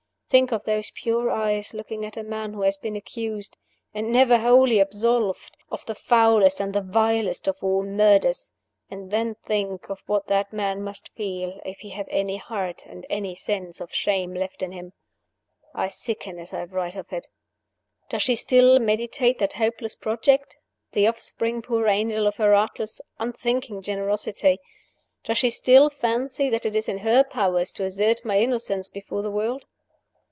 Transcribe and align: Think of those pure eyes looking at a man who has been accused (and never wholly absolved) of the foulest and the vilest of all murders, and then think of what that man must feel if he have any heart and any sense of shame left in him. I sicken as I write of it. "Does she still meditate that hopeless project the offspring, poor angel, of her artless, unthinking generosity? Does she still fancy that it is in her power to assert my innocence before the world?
Think 0.31 0.53
of 0.53 0.63
those 0.63 0.91
pure 0.91 1.29
eyes 1.29 1.73
looking 1.73 2.05
at 2.05 2.15
a 2.15 2.23
man 2.23 2.53
who 2.53 2.61
has 2.61 2.77
been 2.77 2.95
accused 2.95 3.57
(and 3.93 4.13
never 4.13 4.37
wholly 4.37 4.79
absolved) 4.79 5.57
of 5.69 5.85
the 5.85 5.93
foulest 5.93 6.61
and 6.61 6.71
the 6.73 6.79
vilest 6.79 7.49
of 7.49 7.57
all 7.61 7.83
murders, 7.83 8.51
and 8.89 9.11
then 9.11 9.35
think 9.35 9.89
of 9.89 10.01
what 10.05 10.27
that 10.27 10.53
man 10.53 10.83
must 10.83 11.09
feel 11.09 11.59
if 11.65 11.79
he 11.79 11.89
have 11.89 12.07
any 12.09 12.37
heart 12.37 12.85
and 12.85 13.05
any 13.09 13.35
sense 13.35 13.81
of 13.81 13.93
shame 13.93 14.33
left 14.33 14.63
in 14.63 14.71
him. 14.71 14.93
I 15.75 15.89
sicken 15.89 16.39
as 16.39 16.53
I 16.53 16.63
write 16.63 16.95
of 16.95 17.11
it. 17.11 17.27
"Does 18.07 18.21
she 18.21 18.35
still 18.37 18.79
meditate 18.79 19.37
that 19.39 19.51
hopeless 19.51 19.95
project 19.95 20.57
the 20.93 21.07
offspring, 21.07 21.61
poor 21.61 21.87
angel, 21.87 22.25
of 22.25 22.37
her 22.37 22.53
artless, 22.55 23.01
unthinking 23.19 23.81
generosity? 23.81 24.59
Does 25.25 25.39
she 25.39 25.49
still 25.49 25.89
fancy 25.89 26.49
that 26.49 26.65
it 26.65 26.73
is 26.77 26.87
in 26.87 26.99
her 26.99 27.25
power 27.25 27.65
to 27.65 27.83
assert 27.83 28.23
my 28.23 28.39
innocence 28.39 28.87
before 28.87 29.21
the 29.21 29.29
world? 29.29 29.65